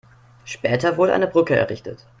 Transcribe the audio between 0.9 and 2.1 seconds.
wurde eine Brücke errichtet.